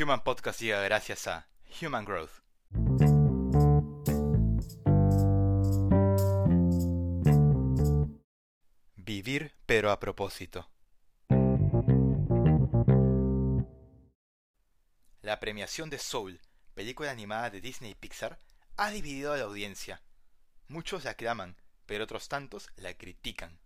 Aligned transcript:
Human 0.00 0.22
Podcast 0.22 0.60
llega 0.60 0.80
gracias 0.82 1.26
a 1.26 1.48
Human 1.82 2.04
Growth. 2.04 2.30
Vivir 8.94 9.56
pero 9.66 9.90
a 9.90 9.98
propósito. 9.98 10.70
La 15.20 15.40
premiación 15.40 15.90
de 15.90 15.98
Soul, 15.98 16.40
película 16.74 17.10
animada 17.10 17.50
de 17.50 17.60
Disney 17.60 17.90
y 17.90 17.94
Pixar, 17.96 18.38
ha 18.76 18.90
dividido 18.90 19.32
a 19.32 19.36
la 19.36 19.44
audiencia. 19.44 20.00
Muchos 20.68 21.02
la 21.02 21.12
aclaman, 21.12 21.56
pero 21.86 22.04
otros 22.04 22.28
tantos 22.28 22.68
la 22.76 22.94
critican. 22.94 23.58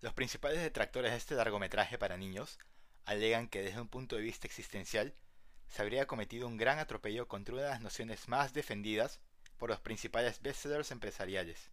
Los 0.00 0.12
principales 0.12 0.60
detractores 0.60 1.12
de 1.12 1.18
este 1.18 1.36
largometraje 1.36 1.98
para 1.98 2.16
niños 2.16 2.58
alegan 3.04 3.46
que 3.46 3.62
desde 3.62 3.80
un 3.80 3.88
punto 3.88 4.16
de 4.16 4.22
vista 4.22 4.48
existencial 4.48 5.14
se 5.68 5.82
habría 5.82 6.06
cometido 6.06 6.46
un 6.46 6.56
gran 6.56 6.78
atropello 6.78 7.28
contra 7.28 7.54
una 7.54 7.64
de 7.64 7.70
las 7.70 7.80
nociones 7.80 8.28
más 8.28 8.52
defendidas 8.52 9.20
por 9.56 9.70
los 9.70 9.80
principales 9.80 10.40
bestsellers 10.42 10.90
empresariales, 10.90 11.70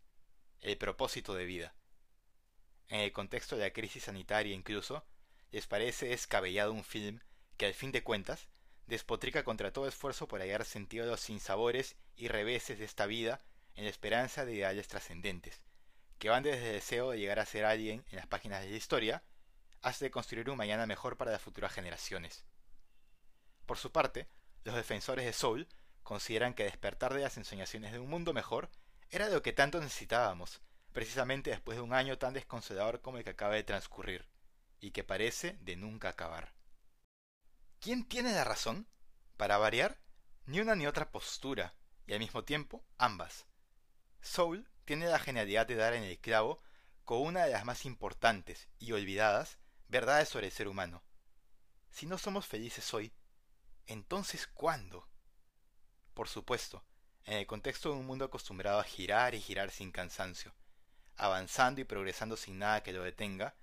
el 0.62 0.78
propósito 0.78 1.34
de 1.34 1.46
vida. 1.46 1.74
En 2.88 3.00
el 3.00 3.12
contexto 3.12 3.56
de 3.56 3.64
la 3.64 3.74
crisis 3.74 4.04
sanitaria 4.04 4.54
incluso, 4.54 5.06
les 5.52 5.68
parece 5.68 6.08
descabellado 6.08 6.74
un 6.74 6.84
film 6.84 7.20
que 7.58 7.66
al 7.66 7.74
fin 7.74 7.92
de 7.92 8.04
cuentas 8.04 8.48
despotrica 8.88 9.44
contra 9.44 9.72
todo 9.72 9.88
esfuerzo 9.88 10.28
por 10.28 10.42
hallar 10.42 10.66
sentido 10.66 11.06
a 11.06 11.08
los 11.08 11.22
sinsabores 11.22 11.96
y 12.16 12.28
reveses 12.28 12.80
de 12.80 12.86
esta 12.86 13.06
vida 13.06 13.40
en 13.76 13.86
la 13.86 13.90
esperanza 13.90 14.46
de 14.46 14.54
ideales 14.54 14.88
trascendentes, 14.88 15.62
que 16.20 16.30
van 16.30 16.44
desde 16.44 16.68
el 16.68 16.74
deseo 16.74 17.12
de 17.12 17.20
llegar 17.20 17.40
a 17.40 17.46
ser 17.46 17.66
alguien 17.66 18.06
en 18.10 18.18
las 18.18 18.28
páginas 18.28 18.62
de 18.62 18.70
la 18.70 18.78
historia, 18.78 19.24
hasta 19.82 20.06
de 20.06 20.12
construir 20.12 20.50
un 20.50 20.58
mañana 20.58 20.86
mejor 20.86 21.18
para 21.18 21.32
las 21.32 21.42
futuras 21.42 21.74
generaciones. 21.74 22.46
Por 23.66 23.78
su 23.78 23.92
parte, 23.92 24.28
los 24.64 24.76
defensores 24.76 25.26
de 25.26 25.34
Soul 25.34 25.68
consideran 26.04 26.54
que 26.54 26.64
despertar 26.64 27.14
de 27.14 27.22
las 27.22 27.38
ensoñaciones 27.38 27.92
de 27.92 28.00
un 28.00 28.10
mundo 28.10 28.34
mejor 28.34 28.70
era 29.10 29.30
lo 29.30 29.42
que 29.42 29.54
tanto 29.54 29.80
necesitábamos, 29.80 30.62
precisamente 30.92 31.50
después 31.50 31.78
de 31.78 31.82
un 31.82 31.94
año 31.94 32.18
tan 32.18 32.34
desconsolador 32.34 33.02
como 33.02 33.18
el 33.18 33.24
que 33.24 33.32
acaba 33.32 33.56
de 33.56 33.64
transcurrir, 33.64 34.28
y 34.80 34.92
que 34.92 35.04
parece 35.04 35.58
de 35.62 35.76
nunca 35.76 36.10
acabar. 36.10 36.54
¿Quién 37.80 38.08
tiene 38.08 38.34
la 38.34 38.44
razón? 38.44 38.88
Para 39.38 39.58
variar, 39.58 40.00
ni 40.46 40.60
una 40.60 40.76
ni 40.76 40.88
otra 40.88 41.12
postura, 41.12 41.74
y 42.06 42.14
al 42.14 42.20
mismo 42.20 42.44
tiempo 42.44 42.84
ambas. 42.98 43.46
Soul 44.22 44.68
tiene 44.86 45.08
la 45.08 45.20
genialidad 45.20 45.68
de 45.68 45.76
dar 45.76 45.94
en 45.94 46.04
el 46.04 46.20
clavo 46.20 46.62
con 47.06 47.22
una 47.22 47.46
de 47.46 47.52
las 47.52 47.66
más 47.66 47.86
importantes 47.86 48.68
y 48.80 48.92
olvidadas 48.92 49.58
verdades 49.88 50.30
sobre 50.30 50.48
el 50.48 50.54
ser 50.54 50.68
humano. 50.68 51.04
Si 51.90 52.06
no 52.06 52.18
somos 52.18 52.46
felices 52.46 52.94
hoy, 52.94 53.14
entonces 53.88 54.48
¿cuándo? 54.48 55.08
Por 56.14 56.28
supuesto, 56.28 56.84
en 57.26 57.38
el 57.38 57.48
contexto 57.48 57.90
de 57.90 57.96
un 57.96 58.06
mundo 58.06 58.26
acostumbrado 58.26 58.80
a 58.80 58.84
girar 58.84 59.36
y 59.36 59.42
girar 59.42 59.72
sin 59.72 59.92
cansancio, 59.92 60.54
avanzando 61.16 61.82
y 61.82 61.86
progresando 61.86 62.38
sin 62.38 62.60
nada 62.60 62.84
que 62.84 62.94
lo 62.94 63.04
detenga, 63.04 63.56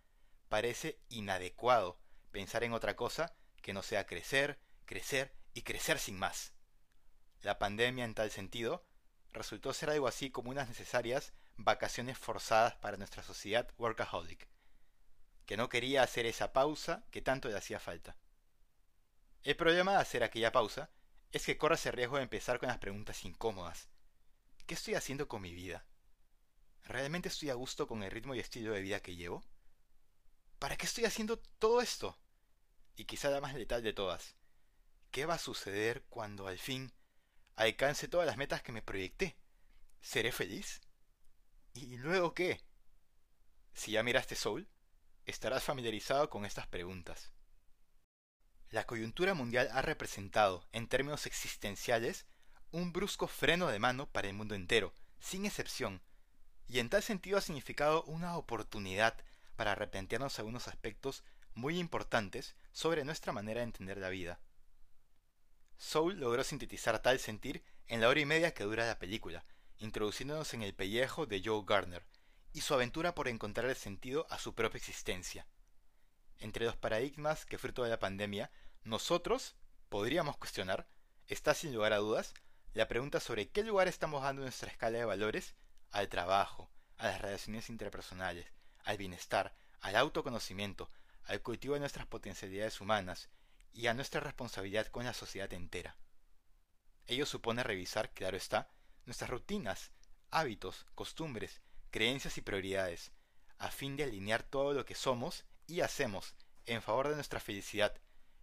parece 0.49 0.99
inadecuado 1.09 1.99
pensar 2.31 2.65
en 2.65 2.73
otra 2.73 2.97
cosa 2.97 3.35
que 3.63 3.73
no 3.73 3.83
sea 3.83 4.07
crecer, 4.07 4.59
crecer 4.85 5.35
y 5.55 5.63
crecer 5.63 5.99
sin 5.99 6.19
más. 6.19 6.53
La 7.43 7.59
pandemia 7.59 8.05
en 8.05 8.15
tal 8.15 8.31
sentido 8.31 8.85
resultó 9.33 9.73
ser 9.73 9.91
algo 9.91 10.09
así 10.09 10.31
como 10.31 10.51
unas 10.51 10.69
necesarias 10.69 11.33
vacaciones 11.57 12.19
forzadas 12.19 12.75
para 12.77 12.97
nuestra 12.97 13.23
sociedad 13.23 13.69
workaholic, 13.79 14.49
que 15.47 15.57
no 15.57 15.69
quería 15.69 16.03
hacer 16.03 16.27
esa 16.27 16.53
pausa 16.53 17.05
que 17.11 17.23
tanto 17.23 17.49
le 17.49 17.57
hacía 17.57 17.79
falta. 17.79 18.17
El 19.43 19.57
problema 19.57 19.93
de 19.93 19.99
hacer 19.99 20.23
aquella 20.23 20.53
pausa 20.53 20.91
es 21.33 21.47
que 21.47 21.57
corres 21.57 21.87
el 21.87 21.95
riesgo 21.95 22.19
de 22.19 22.25
empezar 22.25 22.59
con 22.59 22.69
las 22.69 22.77
preguntas 22.77 23.25
incómodas. 23.25 23.89
¿Qué 24.67 24.75
estoy 24.75 24.95
haciendo 24.95 25.29
con 25.29 25.41
mi 25.41 25.55
vida? 25.55 25.87
¿Realmente 26.85 27.31
estoy 27.31 27.49
a 27.49 27.55
gusto 27.55 27.87
con 27.87 28.03
el 28.03 28.11
ritmo 28.11 28.35
y 28.35 28.41
estilo 28.41 28.73
de 28.73 28.83
vida 28.83 29.01
que 29.01 29.17
llevo? 29.17 29.43
¿Para 30.59 30.77
qué 30.77 30.85
estoy 30.85 31.07
haciendo 31.07 31.39
todo 31.39 31.81
esto? 31.81 32.19
Y 32.97 33.07
quizá 33.07 33.31
la 33.31 33.41
más 33.41 33.55
letal 33.55 33.83
de 33.83 33.95
todas. 33.95 34.37
¿Qué 35.11 35.25
va 35.25 35.35
a 35.35 35.39
suceder 35.39 36.05
cuando 36.11 36.47
al 36.47 36.59
fin 36.59 36.93
alcance 37.57 38.09
todas 38.09 38.27
las 38.27 38.37
metas 38.37 38.63
que 38.63 38.73
me 38.73 38.83
proyecté? 38.83 39.39
¿Seré 40.03 40.33
feliz? 40.33 40.83
¿Y 41.73 41.97
luego 41.97 42.35
qué? 42.35 42.61
Si 43.73 43.93
ya 43.93 44.03
miraste 44.03 44.37
Soul, 44.37 44.69
estarás 45.25 45.65
familiarizado 45.65 46.29
con 46.29 46.45
estas 46.45 46.67
preguntas. 46.67 47.33
La 48.71 48.87
coyuntura 48.87 49.35
mundial 49.35 49.69
ha 49.73 49.83
representado, 49.83 50.65
en 50.71 50.87
términos 50.87 51.27
existenciales, 51.27 52.27
un 52.71 52.93
brusco 52.93 53.27
freno 53.27 53.67
de 53.67 53.81
mano 53.81 54.07
para 54.07 54.29
el 54.29 54.35
mundo 54.35 54.55
entero, 54.55 54.95
sin 55.19 55.45
excepción, 55.45 56.01
y 56.69 56.79
en 56.79 56.89
tal 56.89 57.03
sentido 57.03 57.37
ha 57.37 57.41
significado 57.41 58.05
una 58.05 58.37
oportunidad 58.37 59.17
para 59.57 59.75
replantearnos 59.75 60.39
algunos 60.39 60.69
aspectos 60.69 61.25
muy 61.55 61.81
importantes 61.81 62.55
sobre 62.71 63.05
nuestra 63.05 63.33
manera 63.33 63.59
de 63.59 63.65
entender 63.65 63.99
la 63.99 64.09
vida. 64.09 64.39
Soul 65.77 66.21
logró 66.21 66.45
sintetizar 66.45 67.03
tal 67.03 67.19
sentir 67.19 67.65
en 67.89 68.01
la 68.01 68.09
hora 68.09 68.21
y 68.21 68.25
media 68.25 68.55
que 68.55 68.63
dura 68.63 68.87
la 68.87 69.01
película, 69.01 69.45
introduciéndonos 69.79 70.55
en 70.55 70.63
el 70.63 70.75
pellejo 70.75 71.27
de 71.27 71.43
Joe 71.45 71.65
Gardner 71.67 72.07
y 72.53 72.61
su 72.61 72.75
aventura 72.75 73.17
por 73.17 73.27
encontrar 73.27 73.69
el 73.69 73.77
sentido 73.77 74.29
a 74.31 74.39
su 74.39 74.55
propia 74.55 74.79
existencia. 74.79 75.45
Entre 76.41 76.65
los 76.65 76.77
paradigmas 76.77 77.45
que 77.45 77.59
fruto 77.59 77.85
de 77.85 77.91
la 77.91 77.99
pandemia, 77.99 78.51
nosotros 78.83 79.55
podríamos 79.91 80.39
cuestionar, 80.39 80.87
está 81.29 81.55
sin 81.55 81.75
lugar 81.75 81.93
a 81.93 81.99
dudas, 81.99 82.35
la 82.73 82.89
pregunta 82.89 83.21
sobre 83.21 83.49
qué 83.51 83.63
lugar 83.63 83.89
estamos 83.89 84.23
dando 84.23 84.43
en 84.43 84.47
nuestra 84.47 84.71
escala 84.71 84.99
de 84.99 85.05
valores 85.05 85.55
al 85.91 86.09
trabajo, 86.09 86.71
a 86.97 87.09
las 87.09 87.21
relaciones 87.21 87.69
interpersonales, 87.69 88.47
al 88.85 88.97
bienestar, 88.97 89.55
al 89.81 89.97
autoconocimiento, 89.97 90.91
al 91.25 91.43
cultivo 91.43 91.75
de 91.75 91.81
nuestras 91.81 92.07
potencialidades 92.07 92.81
humanas 92.81 93.29
y 93.73 93.87
a 93.87 93.95
nuestra 93.95 94.21
responsabilidad 94.21 94.87
con 94.87 95.05
la 95.05 95.15
sociedad 95.15 95.53
entera. 95.53 95.97
Ello 97.07 97.27
supone 97.27 97.63
revisar, 97.63 98.13
claro 98.13 98.37
está, 98.37 98.71
nuestras 99.05 99.31
rutinas, 99.31 99.91
hábitos, 100.31 100.87
costumbres, 100.95 101.61
creencias 101.91 102.39
y 102.39 102.41
prioridades, 102.41 103.13
a 103.59 103.71
fin 103.71 103.97
de 103.97 104.05
alinear 104.05 104.43
todo 104.43 104.73
lo 104.73 104.85
que 104.85 104.95
somos 104.95 105.45
y 105.71 105.83
hacemos 105.83 106.35
en 106.67 106.83
favor 106.83 107.09
de 107.09 107.15
nuestra 107.15 107.39
felicidad 107.39 107.97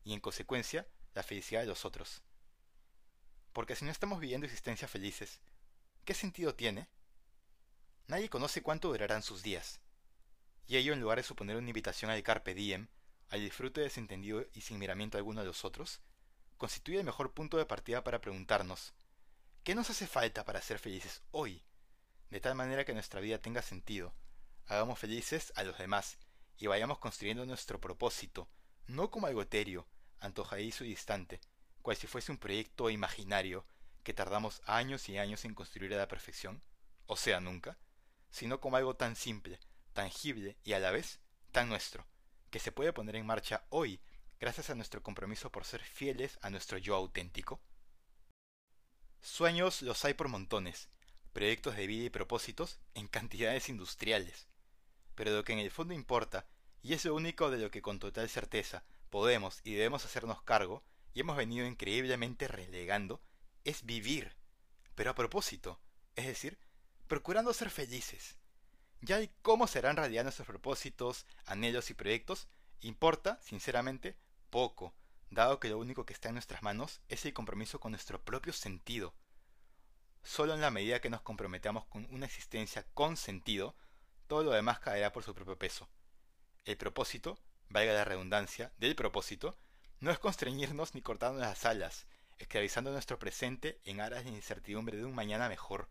y 0.05 0.13
en 0.13 0.21
consecuencia 0.21 0.87
la 1.13 1.23
felicidad 1.23 1.61
de 1.61 1.67
los 1.67 1.83
otros. 1.83 2.21
Porque 3.51 3.75
si 3.75 3.83
no 3.83 3.91
estamos 3.91 4.21
viviendo 4.21 4.45
existencias 4.45 4.89
felices, 4.89 5.41
¿qué 6.05 6.13
sentido 6.13 6.55
tiene? 6.55 6.87
Nadie 8.07 8.29
conoce 8.29 8.61
cuánto 8.63 8.87
durarán 8.87 9.23
sus 9.23 9.43
días. 9.43 9.81
Y 10.67 10.77
ello 10.77 10.93
en 10.93 11.01
lugar 11.01 11.17
de 11.17 11.23
suponer 11.23 11.57
una 11.57 11.67
invitación 11.67 12.09
al 12.09 12.23
carpe 12.23 12.53
diem, 12.53 12.87
al 13.29 13.41
disfrute 13.41 13.81
desentendido 13.81 14.45
y 14.53 14.61
sin 14.61 14.79
miramiento 14.79 15.17
alguno 15.17 15.41
de 15.41 15.47
los 15.47 15.65
otros, 15.65 15.99
constituye 16.57 16.99
el 16.99 17.05
mejor 17.05 17.33
punto 17.33 17.57
de 17.57 17.65
partida 17.65 18.05
para 18.05 18.21
preguntarnos, 18.21 18.93
¿qué 19.65 19.75
nos 19.75 19.89
hace 19.89 20.07
falta 20.07 20.45
para 20.45 20.61
ser 20.61 20.79
felices 20.79 21.21
hoy? 21.31 21.61
De 22.29 22.39
tal 22.39 22.55
manera 22.55 22.85
que 22.85 22.93
nuestra 22.93 23.19
vida 23.19 23.37
tenga 23.39 23.61
sentido, 23.61 24.13
hagamos 24.65 24.97
felices 24.97 25.51
a 25.55 25.63
los 25.63 25.77
demás 25.77 26.17
y 26.57 26.67
vayamos 26.67 26.99
construyendo 26.99 27.45
nuestro 27.45 27.79
propósito, 27.79 28.47
no 28.87 29.11
como 29.11 29.27
algo 29.27 29.41
etéreo, 29.41 29.87
antojadizo 30.19 30.83
y 30.83 30.89
distante, 30.89 31.39
cual 31.81 31.97
si 31.97 32.07
fuese 32.07 32.31
un 32.31 32.37
proyecto 32.37 32.89
imaginario 32.89 33.65
que 34.03 34.13
tardamos 34.13 34.61
años 34.65 35.09
y 35.09 35.17
años 35.17 35.45
en 35.45 35.53
construir 35.53 35.93
a 35.93 35.97
la 35.97 36.07
perfección, 36.07 36.61
o 37.05 37.17
sea, 37.17 37.39
nunca, 37.39 37.77
sino 38.29 38.59
como 38.59 38.77
algo 38.77 38.95
tan 38.95 39.15
simple, 39.15 39.59
tangible 39.93 40.57
y 40.63 40.73
a 40.73 40.79
la 40.79 40.91
vez 40.91 41.19
tan 41.51 41.69
nuestro, 41.69 42.05
que 42.49 42.59
se 42.59 42.71
puede 42.71 42.93
poner 42.93 43.15
en 43.15 43.25
marcha 43.25 43.65
hoy 43.69 43.99
gracias 44.39 44.69
a 44.69 44.75
nuestro 44.75 45.01
compromiso 45.01 45.51
por 45.51 45.65
ser 45.65 45.83
fieles 45.83 46.39
a 46.41 46.49
nuestro 46.49 46.77
yo 46.77 46.95
auténtico? 46.95 47.61
Sueños 49.21 49.81
los 49.81 50.05
hay 50.05 50.13
por 50.13 50.27
montones, 50.27 50.89
proyectos 51.33 51.75
de 51.75 51.87
vida 51.87 52.05
y 52.05 52.09
propósitos 52.09 52.79
en 52.93 53.07
cantidades 53.07 53.69
industriales, 53.69 54.47
pero 55.17 55.31
lo 55.31 55.43
que 55.43 55.51
en 55.53 55.59
el 55.59 55.71
fondo 55.71 55.95
importa, 55.95 56.45
y 56.83 56.93
es 56.93 57.03
lo 57.03 57.15
único 57.15 57.49
de 57.49 57.57
lo 57.57 57.71
que 57.71 57.81
con 57.81 57.97
total 57.97 58.29
certeza 58.29 58.83
podemos 59.09 59.61
y 59.63 59.73
debemos 59.73 60.05
hacernos 60.05 60.43
cargo, 60.43 60.83
y 61.15 61.21
hemos 61.21 61.35
venido 61.35 61.65
increíblemente 61.65 62.47
relegando, 62.47 63.19
es 63.63 63.83
vivir, 63.83 64.35
pero 64.93 65.09
a 65.09 65.15
propósito, 65.15 65.81
es 66.15 66.27
decir, 66.27 66.59
procurando 67.07 67.51
ser 67.51 67.71
felices. 67.71 68.37
Ya 69.01 69.17
el 69.17 69.31
cómo 69.41 69.65
serán 69.65 69.97
realidad 69.97 70.21
nuestros 70.21 70.47
propósitos, 70.47 71.25
anhelos 71.45 71.89
y 71.89 71.95
proyectos, 71.95 72.47
importa, 72.81 73.39
sinceramente, 73.41 74.15
poco, 74.51 74.93
dado 75.31 75.59
que 75.59 75.69
lo 75.69 75.79
único 75.79 76.05
que 76.05 76.13
está 76.13 76.29
en 76.29 76.35
nuestras 76.35 76.61
manos 76.61 77.01
es 77.09 77.25
el 77.25 77.33
compromiso 77.33 77.79
con 77.79 77.91
nuestro 77.91 78.23
propio 78.23 78.53
sentido. 78.53 79.15
Solo 80.21 80.53
en 80.53 80.61
la 80.61 80.69
medida 80.69 81.01
que 81.01 81.09
nos 81.09 81.21
comprometamos 81.21 81.85
con 81.85 82.07
una 82.11 82.27
existencia 82.27 82.85
con 82.93 83.17
sentido, 83.17 83.75
todo 84.27 84.43
lo 84.43 84.51
demás 84.51 84.79
caerá 84.79 85.11
por 85.11 85.23
su 85.23 85.33
propio 85.33 85.57
peso. 85.57 85.89
El 86.65 86.77
propósito, 86.77 87.39
valga 87.69 87.93
la 87.93 88.05
redundancia, 88.05 88.71
del 88.77 88.95
propósito, 88.95 89.57
no 89.99 90.11
es 90.11 90.19
constreñirnos 90.19 90.93
ni 90.93 91.01
cortarnos 91.01 91.41
las 91.41 91.65
alas, 91.65 92.05
esclavizando 92.37 92.91
nuestro 92.91 93.17
presente 93.17 93.79
en 93.85 93.99
aras 94.01 94.23
de 94.23 94.29
incertidumbre 94.29 94.97
de 94.97 95.05
un 95.05 95.15
mañana 95.15 95.49
mejor. 95.49 95.89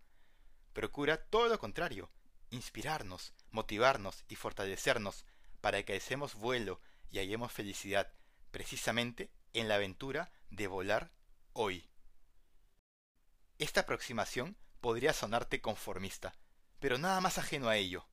Procura 0.73 1.17
todo 1.17 1.49
lo 1.49 1.59
contrario, 1.59 2.11
inspirarnos, 2.51 3.33
motivarnos 3.51 4.25
y 4.29 4.37
fortalecernos 4.37 5.25
para 5.61 5.83
que 5.83 5.97
hacemos 5.97 6.35
vuelo 6.35 6.81
y 7.11 7.19
hallemos 7.19 7.53
felicidad, 7.53 8.13
precisamente 8.51 9.31
en 9.53 9.69
la 9.69 9.77
aventura 9.77 10.31
de 10.51 10.67
volar 10.67 11.11
hoy. 11.53 11.89
Esta 13.59 13.81
aproximación 13.81 14.57
podría 14.81 15.13
sonarte 15.13 15.61
conformista, 15.61 16.35
pero 16.79 16.99
nada 16.99 17.21
más 17.21 17.39
ajeno 17.39 17.69
a 17.69 17.77
ello. 17.77 18.07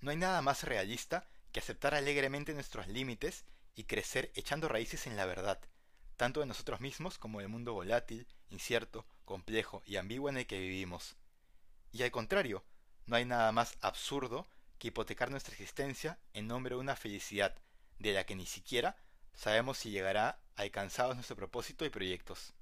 No 0.00 0.10
hay 0.10 0.16
nada 0.16 0.40
más 0.40 0.64
realista 0.64 1.28
que 1.52 1.60
aceptar 1.60 1.94
alegremente 1.94 2.54
nuestros 2.54 2.86
límites 2.86 3.44
y 3.74 3.84
crecer 3.84 4.30
echando 4.34 4.68
raíces 4.68 5.06
en 5.06 5.16
la 5.16 5.26
verdad, 5.26 5.60
tanto 6.16 6.40
de 6.40 6.46
nosotros 6.46 6.80
mismos 6.80 7.18
como 7.18 7.40
del 7.40 7.48
mundo 7.48 7.72
volátil, 7.74 8.26
incierto, 8.48 9.06
complejo 9.24 9.82
y 9.86 9.96
ambiguo 9.96 10.28
en 10.28 10.38
el 10.38 10.46
que 10.46 10.58
vivimos. 10.58 11.16
Y 11.92 12.02
al 12.02 12.10
contrario, 12.10 12.64
no 13.06 13.16
hay 13.16 13.24
nada 13.24 13.52
más 13.52 13.76
absurdo 13.80 14.46
que 14.78 14.88
hipotecar 14.88 15.30
nuestra 15.30 15.52
existencia 15.52 16.18
en 16.32 16.46
nombre 16.46 16.74
de 16.74 16.80
una 16.80 16.96
felicidad 16.96 17.54
de 17.98 18.12
la 18.12 18.24
que 18.24 18.36
ni 18.36 18.46
siquiera 18.46 18.96
sabemos 19.34 19.78
si 19.78 19.90
llegará 19.90 20.40
alcanzados 20.56 21.14
nuestro 21.14 21.36
propósito 21.36 21.84
y 21.84 21.90
proyectos. 21.90 22.54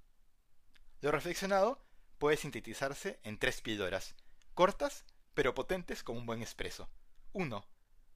Lo 1.01 1.13
reflexionado 1.13 1.81
puede 2.19 2.37
sintetizarse 2.37 3.21
en 3.23 3.39
tres 3.39 3.61
píldoras, 3.61 4.15
cortas 4.55 5.05
pero 5.35 5.55
potentes 5.55 6.03
como 6.03 6.19
un 6.19 6.27
buen 6.27 6.43
expreso. 6.43 6.89
1. 7.33 7.65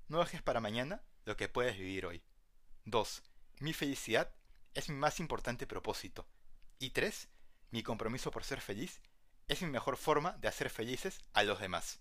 No 0.09 0.19
dejes 0.19 0.43
para 0.43 0.61
mañana 0.61 1.03
lo 1.25 1.37
que 1.37 1.49
puedes 1.49 1.77
vivir 1.77 2.07
hoy. 2.07 2.23
2. 2.85 3.23
Mi 3.61 3.73
felicidad 3.73 4.35
es 4.75 4.89
mi 4.89 4.97
más 4.97 5.21
importante 5.21 5.67
propósito. 5.67 6.27
Y 6.79 6.91
3. 6.91 7.29
Mi 7.71 7.83
compromiso 7.83 8.31
por 8.31 8.45
ser 8.45 8.61
feliz 8.61 9.01
es 9.49 9.63
mi 9.63 9.69
mejor 9.69 9.97
forma 9.97 10.33
de 10.39 10.49
hacer 10.49 10.71
felices 10.71 11.21
a 11.33 11.43
los 11.43 11.61
demás. 11.61 12.01